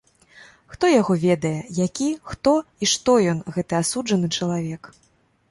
[0.75, 1.51] Хто яго ведае,
[1.87, 4.93] які, хто і што ён, гэты асуджаны чалавек.